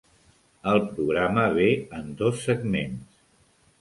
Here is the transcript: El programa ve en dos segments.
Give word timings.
El 0.71 0.79
programa 0.95 1.43
ve 1.57 1.67
en 2.01 2.09
dos 2.23 2.41
segments. 2.49 3.23